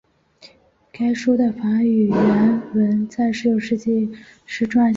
[0.91, 4.11] 该书的法语原文在十九世纪
[4.47, 4.89] 时撰写。